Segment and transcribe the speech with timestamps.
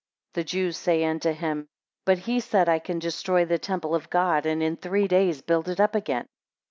[0.33, 1.67] 2 The Jews say unto him,
[2.05, 5.69] But he said, I can destroy the temple of God, and in three days build
[5.69, 6.25] it up again.